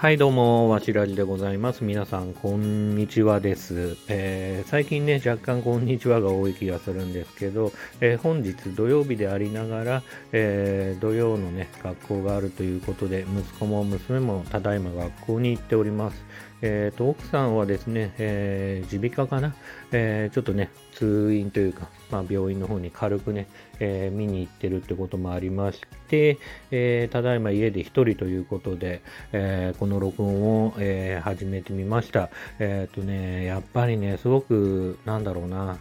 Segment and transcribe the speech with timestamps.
[0.00, 1.84] はい、どうも、わしらじでございます。
[1.84, 3.98] 皆さん、こんにちはです。
[4.08, 10.02] えー最近ね、若干こんにちはが多い気がするんですけど、えー本日土曜日でありながら、
[10.32, 16.24] えー土曜のね、学校があるということで、息子も娘もただいま学校に行っております。
[16.62, 19.54] えーと、奥さんはですね、えー耳鼻科かな、
[19.92, 23.48] えーちょっとね、通院というか、まあ、病院の方に軽くね、
[23.80, 26.38] えー見に行ってるってこともありまして、
[26.70, 29.02] えーただいま家で一人ということで、
[29.32, 32.30] えーこの録音を、えー始めてみました。
[32.58, 35.78] えっ、とね、やっぱりね、すごく、なんだろうな、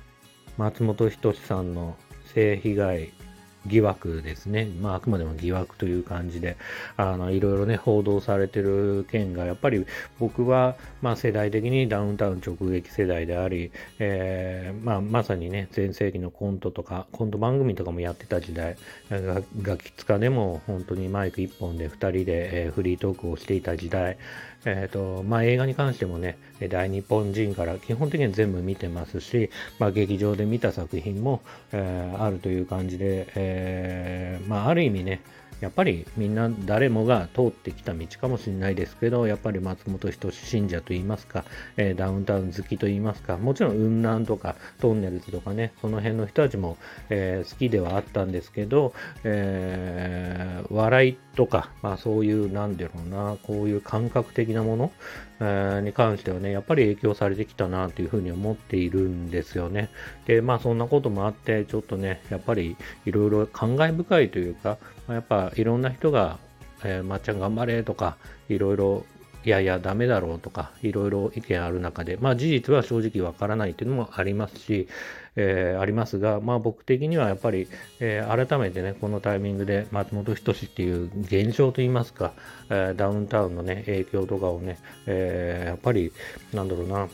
[0.57, 1.95] 松本人志さんの
[2.33, 3.11] 性被害
[3.67, 4.67] 疑惑ですね。
[4.81, 6.57] まあ、あくまでも疑惑という感じで、
[6.97, 9.85] あの、いろいろね、報道されてる件が、やっぱり
[10.19, 18.77] 僕は、まあ、世代的にダウンタウン直撃世代であり、えーまあ、まさにね、前世紀のコントとか、コント番組とかもやってた時代、
[19.09, 24.17] がガキツカでも本当にマイク一本で二人で、えーフリートークをしていた時代、
[24.65, 26.37] えっ、と、まあ、映画に関してもね、
[26.69, 35.21] 大日本人から基本的には全部見てますし、まあ、劇場で見た作品も、えーあるという感じで、えーまあ、ある意味ね、
[35.61, 41.43] やっぱりみんな誰もが通ってきた道かもしれないですけど、やっぱり松本人志信者といいますか、
[41.77, 46.77] えーダウンタウン好きといいますか、もちろん雲南とかトンネルズとかね、その辺の人たちも、
[47.09, 48.93] えー好きではあったんですけど、
[49.23, 54.91] えー笑いとか、まあそういう、なんだろうな、こういう感覚的なもの、
[55.39, 59.89] に関してはね、やっぱり影響されてきたなというふうに思っているんですよね。
[60.25, 66.39] で、まあそんなこともあって、ちょっとね、やっぱりいろいろ感慨深いというか、やっぱいろんな人が、
[66.83, 68.17] えーまっちゃん頑張れとか、
[68.49, 69.05] いろいろ、
[69.45, 74.89] いやいや、ダメだろうとか、いろいろ意見ある中で、まあ事実は正直わからないっていうのもありますし、
[75.37, 77.69] えーありますが、まあ僕的にはやっぱり、
[78.01, 82.33] えー改めてね、このタイミングで松本人志っていう現象といいますか、
[82.69, 86.11] えーダウンタウンのね、影響とかをね、えーやっぱり、
[86.53, 87.07] なんだろうな、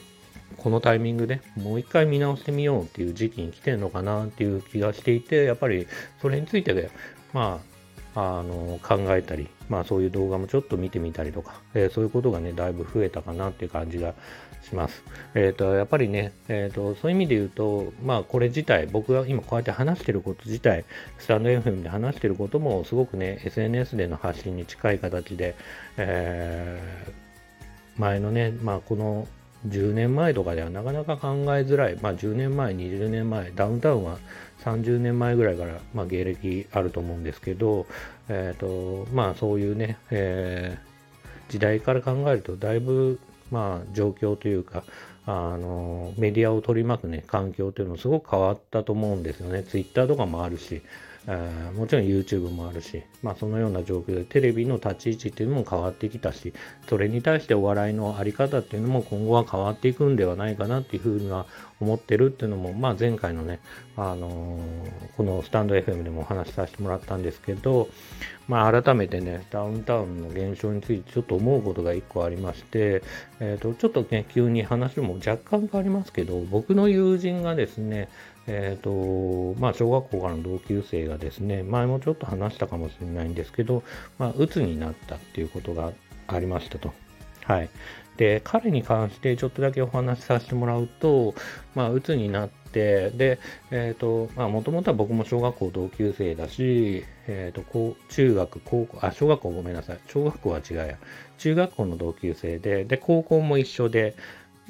[0.57, 5.85] このタイミングでもう一回見直してみようっていう時期に来てるのかなっていう気がしていて、やっぱり
[6.21, 6.89] それについて、
[7.33, 7.74] まあ、
[8.15, 14.13] あの考えたり、まあそういう動画もちょっと見てみたりとか、えーそういうことがね、だいぶ増えたかなっていう感じが
[14.63, 15.03] します。
[15.35, 20.85] えっ、と、やっぱりね、えっ、と、そういう意味で言うと、まあこれ自体、僕が今こうやって話してること自体、
[21.17, 25.55] スタンド FM で話してることもすごくね、SNS での発信に近い形で、
[25.97, 27.25] えー
[27.97, 29.27] 前のね、まあこの
[29.67, 34.17] 10年前とかではなかなか考えづらい、まあ10年前、20年前、ダウンタウンは
[34.63, 37.85] 30年前ぐらいから、まあ、芸歴あると思うんですけど、
[38.29, 40.95] えっ、と、まあそういうね、えー
[41.49, 43.19] 時代から考えるとだいぶ、
[43.51, 44.83] まあ状況というか、
[45.25, 49.63] あの、メディアを取り巻くね、環境というのもすごく変わったと思うんですよね。
[49.63, 50.81] ツイッターとかもあるし、
[51.27, 56.53] えーもちろん YouTube もあるし、まあそのような状況でテレビの立ち位置っていうのも変わってきたし、
[56.87, 61.45] それに対してお笑いのあり方っていうのも今後は変わっていくんではないかなっていうふうには
[61.79, 63.59] 思ってるっていうのも、まあ前回のね、
[63.97, 67.89] あのーこのスタンド FM でもお話しさせてもらったんですけど、
[68.47, 73.01] まあ改めてね、ダウンタウンの現象についてちょっと思うことが一個ありまして、
[73.39, 78.09] えっ、と、ちょっとね、急に話も若干変わりますけど、僕の友人がですね、
[78.47, 83.83] えっ、と、まあ、小学校からの同級生がですね、前もちょっと話したかもしれないんですけど、
[84.17, 85.91] まあ、鬱になったっていうことが
[86.27, 86.93] ありましたと。
[87.43, 87.69] はい。
[88.17, 91.35] で、彼に関してちょっとだけお話しさせてもらうと、
[91.73, 93.39] まあ、鬱になって、で、
[93.71, 99.99] えっ、と、まあ、もともとは僕も小学校同級生だし、えっ、と、こう、中学、高校、あ、小学校ごめんなさい。
[100.07, 100.97] 小学校は違うや。
[101.37, 104.15] 中学校の同級生で、で、高校も一緒で、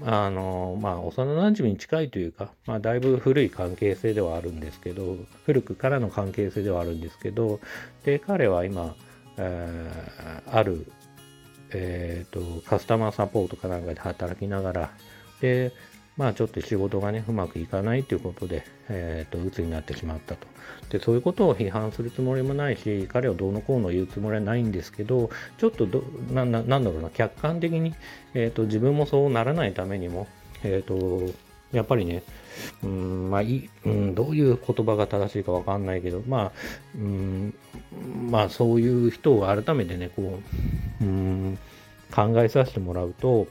[0.02, 7.60] あの、まあ、幼なじみに近いというか、まあ、だいぶ古い関係性ではあるんですけど、古くからの関係性ではあるんですけど、
[8.04, 8.96] で、彼は今、
[9.38, 10.86] えーある、
[11.72, 14.92] えっ、と、カスタマーサポートかなんかで働きながら、
[15.42, 15.72] で、
[16.18, 20.48] まあちょっと仕事がね、うまくいかないということで、えっ、と、鬱になってしまったと。
[20.90, 27.94] で、そういうことを批判するつもりもないし、彼をどうのこうの言うつもりはないんですけど、ちょっとど、な、ななんだろうな、客観的に、
[28.34, 30.28] えっ、と、自分もそうならないためにも、
[30.64, 31.22] えっ、と、
[31.74, 32.24] やっぱりね、
[32.84, 36.52] うん、まあいい、うん、どういう言葉が正しいかわかんないけど、まあ、
[36.96, 37.54] うん、
[38.30, 40.40] まあそういう人を改めてね、こ
[41.02, 41.58] う、うん、
[42.14, 43.48] 考えさせてもらうと、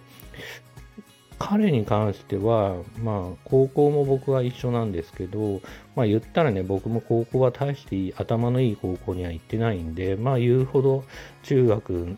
[1.47, 5.61] 彼に関しては、まあ、高校も僕は一緒なんですけど、
[5.95, 11.05] まあ言ったらね、僕も高校は大して頭のいい高校には行ってないんで、まあ言うほど
[11.43, 12.17] 中学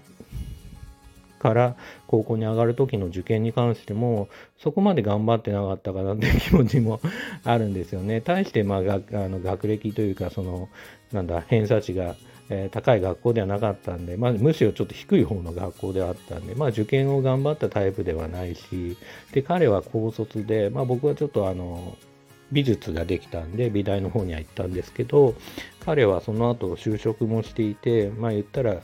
[1.40, 1.74] から
[2.06, 4.28] 高校に上がる時の受験に関しても、
[4.58, 7.00] そこまで頑張ってなかったかなっていう気持ちも
[7.42, 8.20] あるんですよね。
[8.20, 10.68] 対して、まあ、学あの学歴というか、その、
[11.10, 12.14] なんだ偏差値が
[12.48, 18.96] えー、高い学校ではなかったんで、まあ、むしろちょっと低い方の学校ではあったんで、まあ、受験を頑張ったタイプではないし、
[19.32, 21.96] で、彼は高卒で、まあ、僕はちょっとあの、
[22.52, 25.34] 美術ができたんで、美大の方には行ったんですけど、
[25.80, 28.80] 彼はその後就職もしていて、まあ言ったら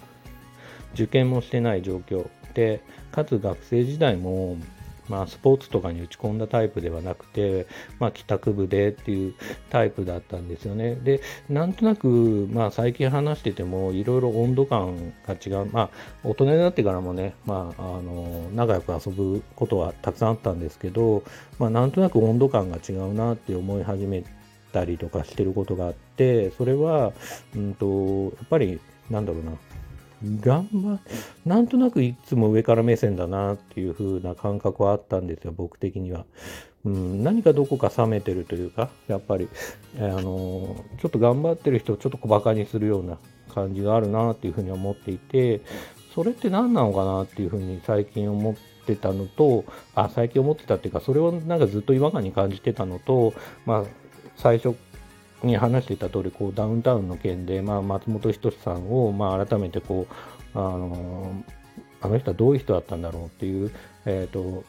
[0.94, 2.80] 受験もしてない状況で、
[3.12, 4.56] かつ学生時代も
[5.12, 7.66] まあ、スポーツとかに打ち込んだタイプではなくて、
[8.00, 9.34] まあ、帰宅部でっていう
[9.68, 10.94] タイプだったんですよね。
[10.94, 11.20] で、
[11.50, 15.66] なんとなく、まあ、最近話してても、いろいろ温度感が違う。
[15.70, 15.90] まあ、
[16.24, 21.24] 大人になってからもね、まあ、あの、仲良く遊ぶことはたくさんあったんですけど、
[21.58, 24.24] まあ、なんとなく温度感が違うなって思い始め
[24.72, 27.12] たりとかしてることがあって、それは、
[27.54, 28.80] うんと、やっぱり、
[29.10, 29.52] なんだろうな、
[30.40, 30.98] 頑張
[31.44, 36.24] なんとなくいつも上から目線だなっていう風な感覚はあったんですよ、僕的には。
[36.84, 39.48] うん、何かどこか冷めてるというか、やっぱり、
[39.98, 43.18] あのちょっと頑張ってる人をちょっと小馬鹿にするような
[43.54, 45.60] 感じがあるなっていうふうに思っていて、
[46.14, 48.54] それって何なのかなっていうふうに最近思っ
[48.86, 49.64] てたのと、
[49.94, 53.32] あ、最近思ってたっていうか、それをなんかずっと違和感に感じてたのと、
[53.64, 53.84] まあ、
[54.36, 54.76] 最初
[55.46, 60.06] に話していた通り、こう、ダウンタウンの件で、まあ、松本人志さんを、まあ、改めてこ
[60.54, 61.44] う、あの、
[62.00, 63.70] あの人はどういう人だったんだろうっていう、
[64.06, 64.64] え、ー、と、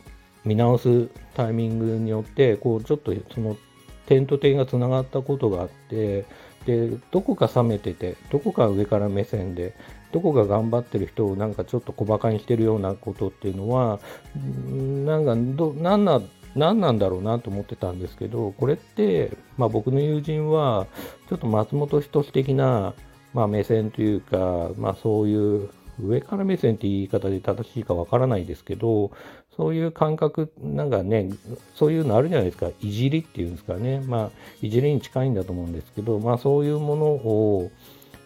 [0.46, 3.58] 見直すタイミングによって、こう、ちょっとその
[4.06, 6.26] 点と点がつながったことがあって、
[6.66, 9.76] で、どこか冷めてて、どこか上から目線で、
[10.12, 14.00] どこか頑張ってる人をなんかちょっと小馬鹿にしてるようなことっていうのは、
[14.36, 16.22] なんかど、なんな、
[16.56, 20.88] 何なんだろうなと思ってたんですけど、これって、まあ、僕の友人は、
[21.30, 22.94] ちょっと松本人志的な、
[23.34, 25.70] まあ、目線というか、まあ、そういう
[26.02, 29.12] 上から目線って言い方で正しいかわからないですけど、
[29.56, 31.30] そういう感覚、なんかね、
[31.76, 32.70] そういうのあるじゃないですか。
[32.82, 34.00] いじりっていうんですかね。
[34.00, 34.30] まあ、
[34.62, 37.72] いじりに近いんだと思うんですけど、まあ、そういうものを、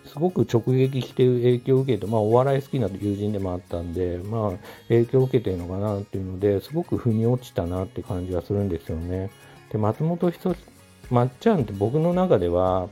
[0.08, 4.52] すごく直撃して影響を受けて、まあ、お笑い好きな友人でもあったんで、まあ、
[4.88, 9.30] 影響を受けてるのかなっていうので、すごく腑に落ちたなって感じがするんですよね。
[9.72, 10.60] で、松本人志、
[11.12, 12.90] まっちゃんって僕の中では、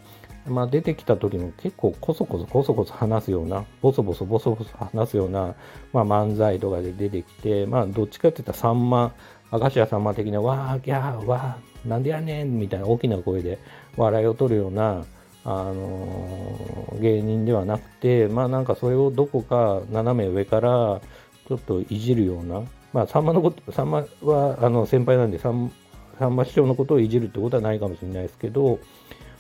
[0.47, 5.55] まあ、出てきた時も結構こそこそこそこそ話すような、ボソボソボソボソ話すような、
[5.91, 9.13] まあ、漫才とかで出てきて、まあ、どっちかって言ったらさんま、
[9.51, 13.59] 明石家さんま的な、わー、ギャー、わー、なんでやねんみたいな大きな声で
[13.97, 15.03] 笑いを取るような、
[15.45, 21.01] あの芸人ではなくて、まあなんかそれをどこか斜め上から
[21.47, 22.63] ちょっといじるような、
[22.93, 25.71] まあさんまのこと、さんまはあの先輩なんでさん、
[26.17, 28.79] さんま師匠のことをいじるってことはないかもしれないですけど、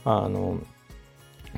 [0.03, 0.59] あの、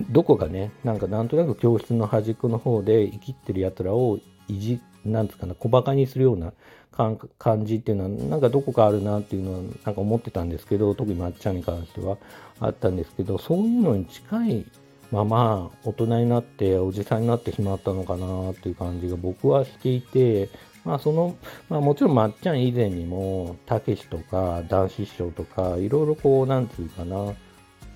[0.10, 4.18] どこかね、なんかなんとなく教室の端っこの方で生きってる奴らを
[4.48, 6.54] いじ、なんですかね、小馬鹿にするような
[6.92, 12.18] 感じっていうのは、なんかどこかあるなっていうのは、なんか思ってたんですけど、特にまっちゃんに関しては
[12.60, 14.66] あったんですけど、そういうのに近い
[15.12, 20.50] まま大人になっておじさんになってしまったのかなっていう感じが僕はしていて、
[20.84, 21.36] まあその、
[21.70, 27.34] まあもちろんまっちゃん以前にも、たけしとか男子師匠とか、いろいろこう、なんつうかな、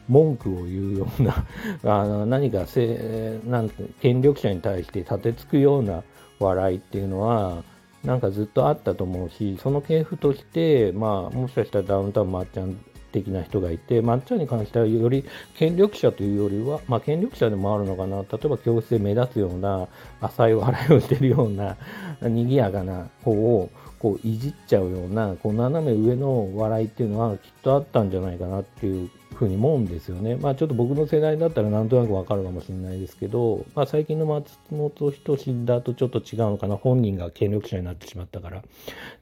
[0.08, 1.46] 文句を言うような
[1.84, 3.70] あの何かせなん
[4.02, 6.04] 権力者に対して立てつくような
[6.44, 7.64] 笑いっていうのは、
[8.04, 12.78] なんかずっとあったと思うし、その系譜として、まあ、もしかしたらダウンタウンまっちゃん
[13.12, 15.24] 的な人がいて、まっちゃんに関してはより
[15.56, 19.88] 権力者というよりは、まあ、権力者でもあるのかな、例えば教室で目立つような、
[20.20, 21.78] 浅い笑いをしてるような、
[22.22, 29.12] 賑やかな子を、こういじっちゃうような、こう斜め上の笑いっていうのはきっとあったんじゃないかなっていう
[29.42, 30.36] ふうに思うんですよね。
[30.36, 36.78] まあちょっと僕の世代だったらなんとなくわかるかもしれないですけど、まあ最近の松本人志だとちょっと違うのかな。
[36.78, 38.64] 本人が権力者になってしまったから。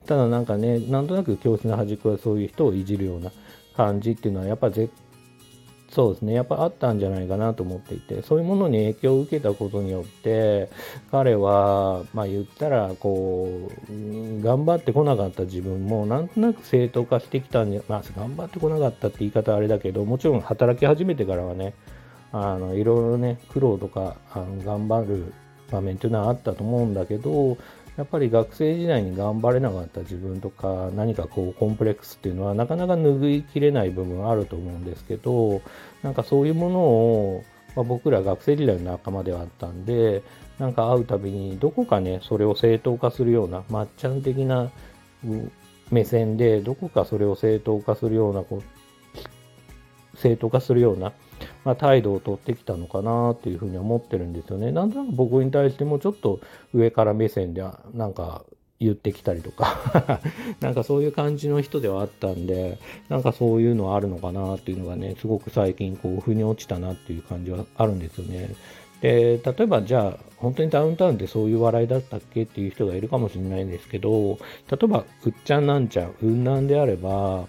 [0.06, 3.32] ただなんかね、なんとなく教室の端っこはそういう人をいじるような
[3.76, 4.92] 感じっていうのはやっぱ絶
[5.92, 6.34] そうですね。
[6.34, 10.70] やっぱあったんじゃないかなと思っていて、そういうものに影響を受けたことによって、
[11.10, 13.50] 彼は、まあ言ったら、こ
[13.90, 13.92] う、
[14.41, 21.74] 頑張ってこなかった自分も、なんとなく正当化してきたんじゃ、まあ頑張ってこなかったって言い方はあれだけど、もちろん働き始めてからはね、
[22.31, 25.34] あの、いろいろね、苦労とか、あの頑張る
[25.72, 27.58] 場面っていうのはあったと思うんだけど、
[28.00, 35.62] やっぱり学生時代に頑張れなかった自分とか何かこうコンプレックスっていうのはなかなか拭いきれない部分あると思うんですけど
[36.01, 37.43] なんかそういうものを、
[37.75, 40.24] まあ、僕ら学生時代の仲間ではあったんで
[40.60, 44.72] なんか会うたびにどこかねそれを正当化するようなまっちゃん的な
[45.89, 51.13] 目線でどこかそれを正当化するようなこう正当化するような
[51.63, 54.72] まあ、態度を取ってきたのかなっていうふうに思ってるんですよね。
[54.72, 56.39] なんとなく僕に対してもちょっと
[56.74, 57.63] 上から目線で
[57.94, 58.44] なんか
[58.80, 60.20] 言ってきたりとか
[60.62, 62.78] なんかそういう感じの人ではあったんで、
[63.10, 68.50] なんかそういうのはあるのかなっていうのがね、すごく最近こう、腑に落ちたなっていう感じはあるんですよね。
[69.01, 74.39] で、例えばじゃあ、本当にダウンタウンってそういう笑いだったっけっていう人がいるかもしれないんですけど、
[74.72, 77.48] 例えば、うっちゃんなんちゃん、うんなんであれば、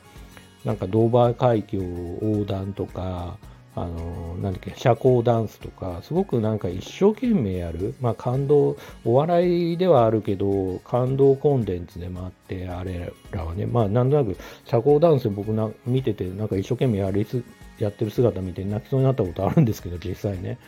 [0.65, 3.39] なんかドーバー海峡横断とか、
[3.77, 7.95] あの、なんだっけ、社交ダンスとか、すごくなんか一生懸命やる。
[8.01, 17.43] まあ感動、お笑いではあるけど、感動コンテンツでもあって、あれらはね、まあなんとなく社交ダンス僕な見てて、なんか一生懸命やりす、
[17.85, 20.59] やってる姿見て泣きそうになったことあるんですけど、実際ね。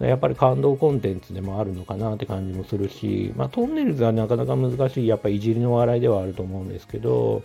[0.00, 7.42] やっぱり感動コンテンツでもあるのかなって感じもするし、まあトンネルズはなかなか難しい、やっぱいじりの笑いではあると思うんですけど、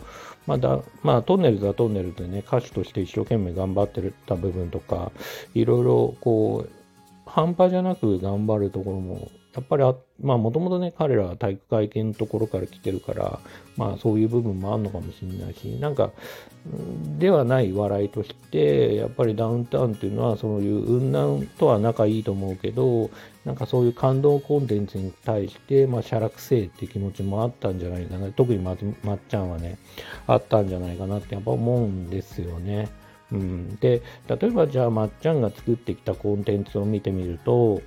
[0.48, 5.12] まだ、まあ、トンネルズはトンネルズでね、歌手として一生懸命頑張ってた部分とか、
[5.54, 6.72] いろいろこう、
[7.26, 13.40] 半端じゃなく頑張るところもやっぱりあ、まあもともとね、彼らは体育会系のところから来てるから、
[13.76, 16.12] まあそういう部分もあるのかもしれないし、なんか、
[17.18, 23.10] ではない笑いとして、やっぱりダウンタウンっていうのは、そういう雲南とは仲いいと思うけど、
[23.46, 28.32] なんかそういう感動コンテンツに対して、まあ、写楽性って気持ちもあったんじゃないかな。
[28.32, 29.80] 特にままっちゃんはね、
[30.28, 32.90] あったんじゃないかなってやっぱ思うんですよね。
[33.32, 33.76] うん。
[33.78, 37.82] で、例えばじゃあまっちゃんが作ってきたコンテンツを見てみると、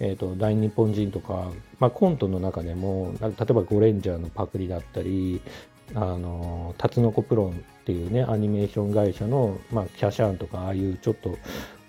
[0.00, 5.40] えーと、大日本人とか、まあ、コントの中でも例えばゴレンジャーのパクリだったり
[5.94, 11.36] あのタツノコプロンっていうねアニメーション会社の、まあ、キャシャーンとかああいうちょっと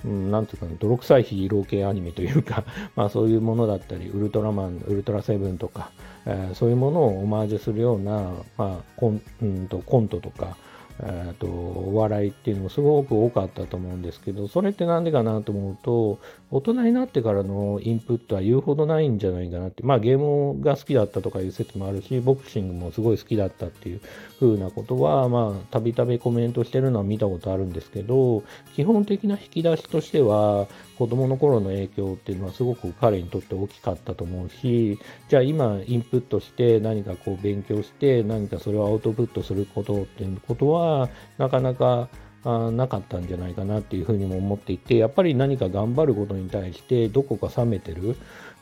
[0.06, 2.64] うん、なんていうか、泥臭いヒーロー系アニメというか、
[2.96, 5.90] まあそういうものだったり、ウルトラマン、ウルトラセブンとか、
[6.28, 10.58] えー、そういうものをオマージュするような、まあコン,、うんと、コントとか、
[11.04, 16.20] えーと、お笑いっていうのもすごく多かったと思うんですけどそれって何でかなと思うと
[16.56, 19.84] 大人になってからのインプットは言うほどないんじゃないかなって。
[19.84, 24.02] まあゲームが好きだったとかいう説もあるしボクシングもすごい好きだったっていう
[24.40, 28.44] 風なことはまあたびたびコメントしてるのは見たことあるんですけど
[28.76, 34.98] 基本的な引き出しとしては子供の頃の影響っていうのはすごく彼にとって大きかったと思うし
[35.28, 42.10] じゃあ今インプットして何かこう勉強して何かそれをアウトプットすることっていうことははなかなか
[42.46, 48.16] あなかったんじゃないかなっていうふうにも思っていてやっぱり何か頑張ることに対してどこか冷めてる、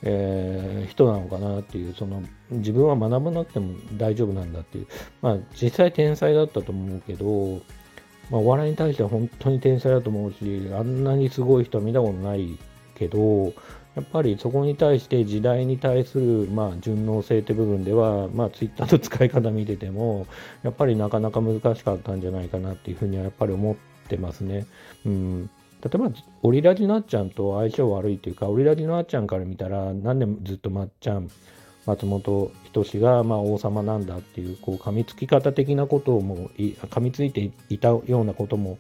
[0.03, 4.87] えー、人なのかなっていうその自分は学ばなくても大丈夫なんだっていう。
[5.21, 7.61] まあ実際天才だったと思うけど、
[8.31, 12.57] まあ、お笑いに対しては本当に天才だと思うしあんなにすごい人は見たことない
[12.95, 13.53] けど
[13.95, 20.25] やっぱりそこに対して時代に対する、まあ、順応性って部分では、まあ、ツイッターの使い方見てても、
[20.63, 23.75] やっぱりなかなか難しかったんじゃないかなっていうふうにはやっぱり思っ
[24.07, 24.65] てますね。
[25.05, 25.49] うん。
[25.83, 26.09] 例えば、
[26.41, 31.29] オリラジのあっちゃんと相性悪いというか、オリラジのあっちゃんから見たら、なんでずっとまっちゃん、
[31.85, 38.77] 松本人志がまあ王様なんだっていうこう噛みつき方的なことをも噛みついていたようなことも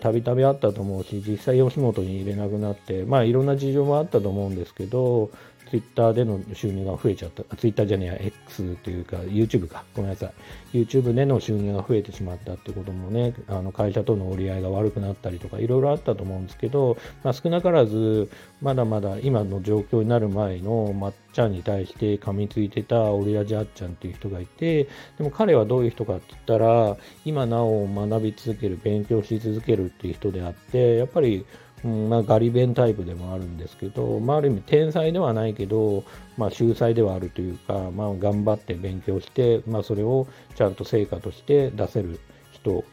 [0.00, 5.30] たびたびあったと思うし実際吉本に入れなくなってまあいろんな事情もあったと思うんですけど
[5.70, 7.44] ツイッターでの収入が増えちゃった。
[7.56, 9.84] ツイッターじゃねえや、X というか、YouTube か。
[9.94, 10.26] ごめんなさ
[10.72, 10.78] い。
[10.78, 18.28] YouTube での収入が増えてしまったってこともね、あの会社との折り合いが悪くなったりとか、いろいろあったと思うんですけど、まあ、少なからず、
[18.60, 31.46] まだまだ今の状況になる前のまっちゃんに対して噛みついてたオリラジャッちゃんっていう人がいて、でも彼はどういう人かって言ったら、今なお学び続ける、勉強し続けるっていう人であって、やっぱり
[31.84, 36.04] うんまあ、ガリ弁タイプでもあるんですけど、まあ、ある意味天才ではないけど、
[36.36, 42.20] まあ、秀才ではあるというか、まあ、頑張って勉強して、まあ、それをちゃんと成果として出せる
[42.52, 42.84] 人。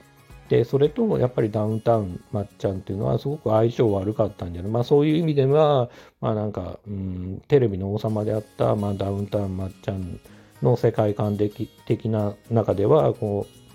[0.49, 4.71] でそれとやっぱりダウンタウンまっちゃんっていうのはすごく相性悪かったんじゃない？
[4.71, 5.89] まあそういう意味では
[6.21, 10.21] まあなんか、うん、テレビの王様であった、まあ、ダウンタウンまっちゃん
[10.61, 13.66] の世界観的な中ではこう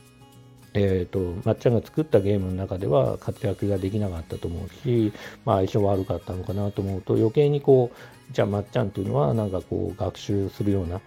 [0.74, 5.12] えーと、まっちゃんが作ったゲームの中では活躍ができなかったと思うし、
[5.44, 11.00] まあ、相性悪かったのかなと思うと余計にこうじゃあまっちゃんっていうのはなんかこう学習するような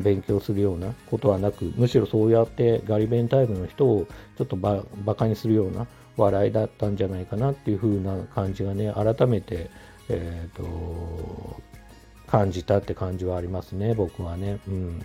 [0.00, 4.06] 勉強するようなことはなくむしろそうやってガリ弁タイプの人を
[4.38, 5.86] ちょっとバカにするような
[6.16, 9.70] 笑いだったんじゃないかなっていう風な感じがね改めて、
[10.08, 11.62] えーと
[12.32, 14.58] 感じたって感じはありますね僕はね。
[14.66, 15.02] うん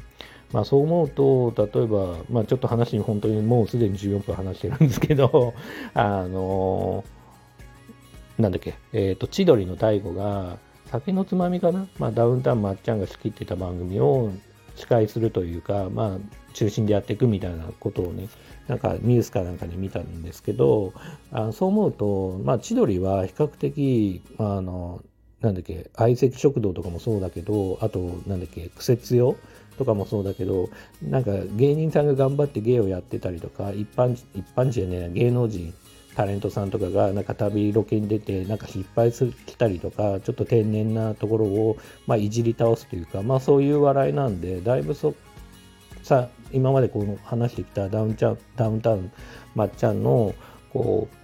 [0.54, 5.54] まあ、そう思うと、例えば、まあ、ちょっと話に本当にもうすでに14分話してるんですけど、
[5.94, 14.32] あのー、なんだっけ、えっ、ー、と、千鳥の大悟が、酒のつまみかな、まあ、ダウンタウンまっちゃんが好きってた番組を
[14.78, 18.30] 司会するというか、まあ、中心でやっていくみたいなことをね、
[18.68, 20.94] なんかニュースかなんかで見たんですけど、
[21.32, 25.02] あそう思うと、まあ、千鳥は比較的、あの、
[25.48, 29.36] なんだっけ、相席食堂とかもそうだけど、あと、なんだっけ、苦節用
[29.78, 30.70] とかもそうだけど、
[31.02, 35.74] なんか芸人さんが頑張って芸をやってたりとか、一般一般人じゃね芸能人、
[36.16, 41.78] タレントさんとかがなんか旅ロケに出てなんか失敗する来たりとかちょっと天然なところを、
[42.08, 45.14] まあ、いじり倒すというか、まあ、そういう笑いなんでだいぶそ
[46.02, 49.12] さ今までこの話してきたダウンチャダウンタウン
[49.54, 50.34] まっちゃんの
[50.74, 51.18] こう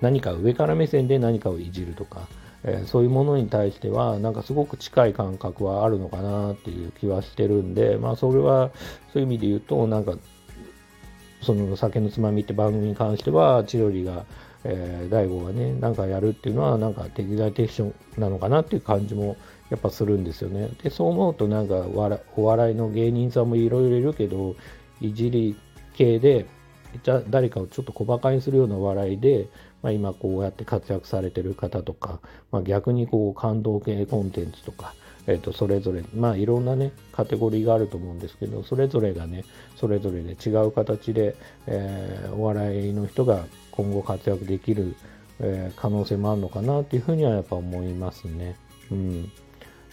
[0.00, 2.28] 何か上から目線で何かをいじるとか、
[2.64, 8.70] えー、そういうものに対してはなんかすごく近い感覚はあるのかなっていう気はしてるんでまあそれは
[9.12, 10.14] そういう意味で言うとなんか
[11.42, 14.24] その酒のつまみって番組に関しては千鳥が、
[14.64, 19.36] えー、大悟がねなんかやるっていうのはなんか適材適所なのかなっていう感じも
[19.70, 20.70] やっぱするんですよね。
[20.82, 21.74] でそう思うとなんか
[22.36, 24.56] お笑いの芸人さんもいろいろいるけど
[25.00, 25.56] いじり
[25.94, 26.46] 系で
[27.02, 29.48] じゃ誰かをちょっと小馬鹿にするような笑いで、
[29.82, 32.20] まあ、今こうやって活躍されてる方とか、
[32.50, 34.94] まあ、逆にこう感動系コンテンツとか、
[35.26, 39.44] えー、とそれぞれまあいろんなねカテゴリーがあると思うんですけどそれぞれがね
[39.76, 44.96] それぞれで違う形で、えー、お笑いの人が今後活躍できる、
[45.40, 48.56] えー、可能性もあるのかなっていうふうにはやっぱ思いますね。
[48.90, 49.32] うん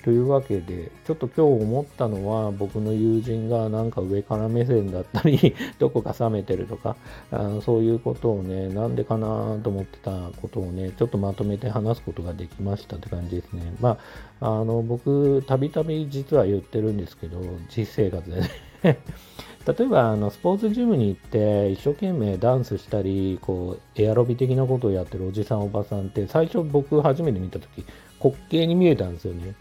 [0.06, 6.96] というわけで、ちょっと今日思ったのは、僕の友人がなんか上から目線だったり どこか冷めてるとか
[7.32, 13.74] あ、そういうことをね、なんでかなと思ってたことをね、ちょっとまとめて話すことができましたって感じですね。
[13.82, 13.98] ま
[14.42, 17.40] あ、あの、僕、たびたび実は言ってるんですけど、
[17.76, 18.50] 実生活でね
[19.66, 27.84] 例えばあのスポーツジムに行って一生懸命ダンスしたりこうエアロビ的なことをやってるおじさんおばさんって最初僕初めて見た時
[28.24, 29.56] 滑稽に見えたんですよね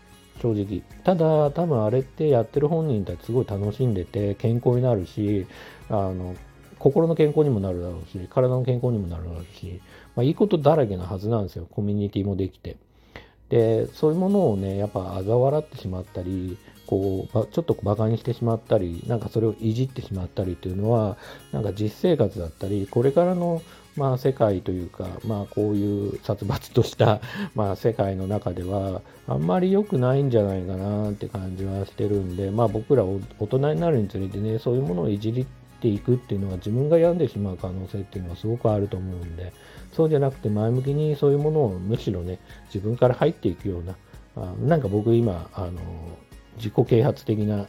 [0.44, 0.82] 正直。
[1.04, 5.46] ただ、多分あれってやってる本人たちすごい楽しんでて、健康になるし、
[5.88, 6.36] あの、
[6.78, 9.80] 心の健康にもなるだろうし、体の健康にもなるだろうし、
[10.14, 11.66] まあ、いいことだらけなはずなんですよ。
[11.70, 12.76] コミュニティもできて。
[13.48, 21.16] で、そういうものをね、やっぱ嘲笑ってしまったり、こう、まちょっと馬鹿にしてしまったり、なんかそれをいじってしまったりっていうのは、
[21.52, 23.62] なんか実生活だったり、これからの
[23.96, 27.20] まあ、世界というか、まあ、こういう殺伐とした、
[27.54, 35.46] まあ、世界の中ではあんまり良くないんじゃないかなって感じはしてるんで、まあ、僕ら大人になるにつれてねそういうものをいじり
[35.84, 39.52] ていくっていうのは自分が病んでしまう可能性っていうのはすごくあると思うんで
[39.92, 42.38] そうじゃなくて前向きにそういうものをむしろね
[42.72, 43.94] 自分から入っていくような
[44.36, 45.72] あなんか僕今あの
[46.56, 47.66] 自己啓発的な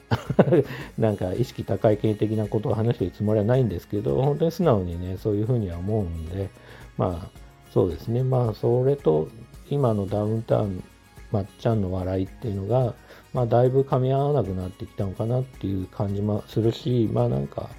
[0.98, 6.50] なんか意識高い系的なことを話してるつもりはないんですけど、本当に素直にね、そういうふうには思うんで、
[6.98, 7.40] まあ、
[7.72, 8.24] そうですね。
[8.24, 9.28] まあ、それと、
[9.70, 10.84] 今のダウンタウン、
[11.32, 12.94] まっちゃんの笑いっていうのが、
[13.34, 17.70] まあ、だいぶ噛み合わなくなってきたのかなっていう感じもするし、まあなんか、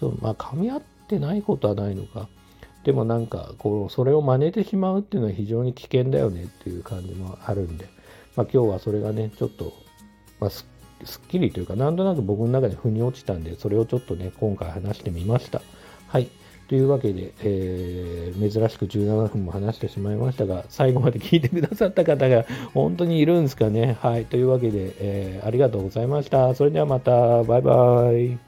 [0.00, 2.28] そう、まあ、噛み合ってないことはないのか。
[2.84, 7.88] でもなんか、こう、それを真似てしまうっていうのは非常に危険だよねっていう感じもあるんで、
[8.36, 9.74] まあ今日はそれがね、ちょっと
[10.40, 10.64] まあ、す
[11.24, 15.60] っきりというか、なんとなく僕の中で腑に落ちたんで、それをちょっとね、今回話してみました。
[16.08, 16.28] はい。
[16.68, 22.44] というわけで、えー、珍しく17分も話してしまいましたが、最後まで聞いてくださった方が
[22.74, 23.96] 本当にいるんですかね。
[24.00, 24.24] はい。
[24.24, 26.54] というわけで、えー、ありがとうございました。
[26.54, 28.45] それではまた、バイバイ。